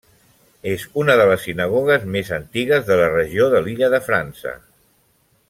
[0.69, 4.57] És una de les sinagogues més antigues de la regió de l'illa de França.